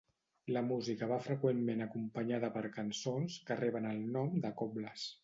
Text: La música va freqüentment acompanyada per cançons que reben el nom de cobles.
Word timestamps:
La 0.55 0.61
música 0.69 1.09
va 1.11 1.19
freqüentment 1.25 1.83
acompanyada 1.85 2.49
per 2.57 2.63
cançons 2.79 3.37
que 3.51 3.59
reben 3.61 3.87
el 3.91 4.03
nom 4.17 4.33
de 4.49 4.53
cobles. 4.65 5.07